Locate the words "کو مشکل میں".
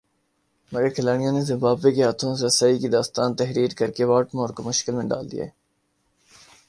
4.55-5.07